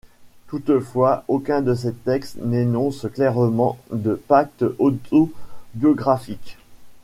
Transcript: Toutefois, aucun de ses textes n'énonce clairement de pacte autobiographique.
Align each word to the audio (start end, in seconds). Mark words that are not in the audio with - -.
Toutefois, 0.47 1.23
aucun 1.27 1.61
de 1.61 1.75
ses 1.75 1.93
textes 1.93 2.37
n'énonce 2.37 3.05
clairement 3.13 3.77
de 3.91 4.15
pacte 4.15 4.65
autobiographique. 4.79 6.57